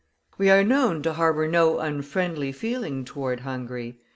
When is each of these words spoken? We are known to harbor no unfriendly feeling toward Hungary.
We 0.39 0.49
are 0.49 0.63
known 0.63 1.03
to 1.03 1.13
harbor 1.13 1.47
no 1.47 1.77
unfriendly 1.77 2.53
feeling 2.53 3.05
toward 3.05 3.41
Hungary. 3.41 3.99